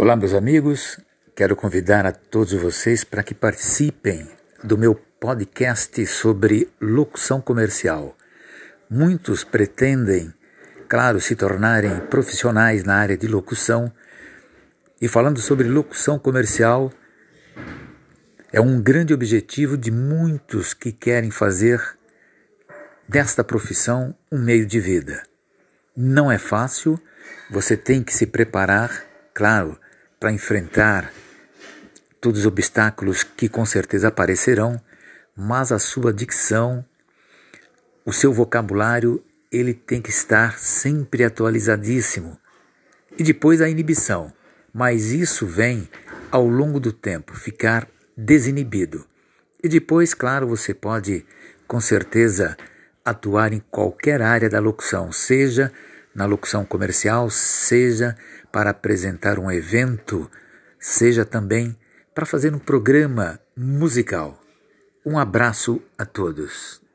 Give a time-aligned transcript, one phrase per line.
[0.00, 1.00] Olá, meus amigos.
[1.34, 4.30] Quero convidar a todos vocês para que participem
[4.62, 8.16] do meu podcast sobre locução comercial.
[8.88, 10.32] Muitos pretendem,
[10.88, 13.92] claro, se tornarem profissionais na área de locução.
[15.02, 16.92] E falando sobre locução comercial,
[18.52, 21.82] é um grande objetivo de muitos que querem fazer
[23.08, 25.24] desta profissão um meio de vida.
[25.96, 27.00] Não é fácil,
[27.50, 29.04] você tem que se preparar,
[29.34, 29.76] claro,
[30.18, 31.12] para enfrentar
[32.20, 34.80] todos os obstáculos que com certeza aparecerão,
[35.36, 36.84] mas a sua dicção,
[38.04, 42.38] o seu vocabulário, ele tem que estar sempre atualizadíssimo.
[43.16, 44.32] E depois a inibição,
[44.72, 45.88] mas isso vem
[46.30, 49.06] ao longo do tempo, ficar desinibido.
[49.62, 51.24] E depois, claro, você pode
[51.66, 52.56] com certeza
[53.04, 55.72] atuar em qualquer área da locução, seja
[56.18, 58.16] na locução comercial, seja
[58.50, 60.28] para apresentar um evento,
[60.76, 61.78] seja também
[62.12, 64.36] para fazer um programa musical.
[65.06, 66.87] Um abraço a todos.